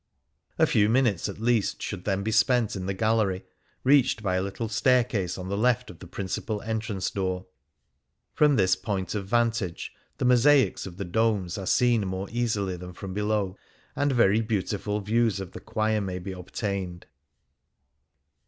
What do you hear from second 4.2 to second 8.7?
by a little staircase on the left of the principal entrance door. From